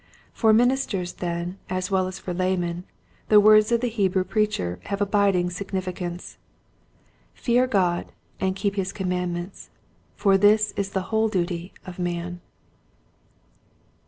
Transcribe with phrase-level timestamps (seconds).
[0.33, 2.85] For minis ters then as well as for laymen
[3.29, 6.37] the words of the Hebrew preacher have abiding sig nificance.
[6.85, 9.69] *' Fear God and keep his commandments^
[10.15, 12.41] For this is the whole duty of man."